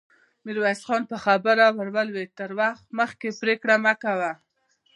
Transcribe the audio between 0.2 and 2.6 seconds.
ميرويس خان په خبره کې ور ولوېد: تر